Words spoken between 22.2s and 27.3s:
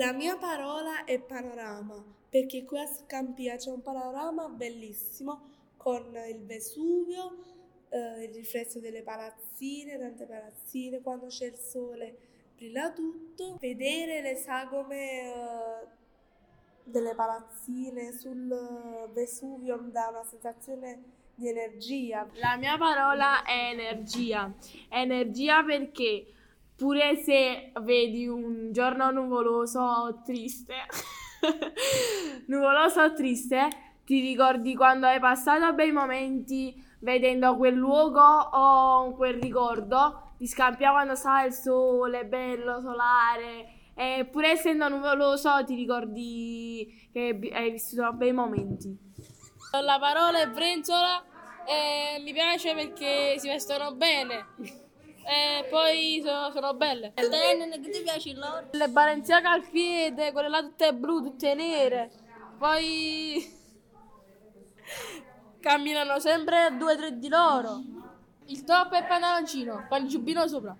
La mia parola è energia. Energia perché pure